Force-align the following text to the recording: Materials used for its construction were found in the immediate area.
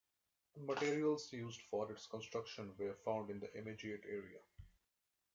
Materials 0.57 1.31
used 1.31 1.61
for 1.69 1.91
its 1.91 2.07
construction 2.07 2.73
were 2.79 2.95
found 3.05 3.29
in 3.29 3.39
the 3.39 3.55
immediate 3.55 4.03
area. 4.09 4.39